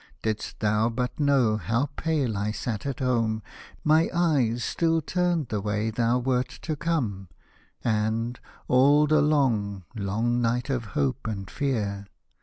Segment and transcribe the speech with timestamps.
[0.23, 3.43] Didst thou but know how pale I sat at home.
[3.83, 7.27] My eyes still turned the way thou wert to come,
[7.83, 12.07] And, all the long, long night of hope and fear.